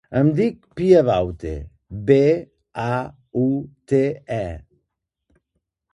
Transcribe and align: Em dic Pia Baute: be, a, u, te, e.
Em 0.19 0.29
dic 0.37 0.55
Pia 0.79 1.01
Baute: 1.09 1.51
be, 2.09 2.17
a, 2.85 2.89
u, 3.45 3.47
te, 3.93 4.03
e. 4.41 4.45